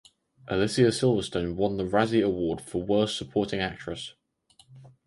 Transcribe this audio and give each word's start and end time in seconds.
Alicia 0.47 0.87
Silverstone 0.87 1.53
won 1.53 1.77
the 1.77 1.83
Razzie 1.83 2.25
Award 2.25 2.59
for 2.59 2.81
Worst 2.81 3.15
Supporting 3.15 3.59
Actress. 3.59 4.15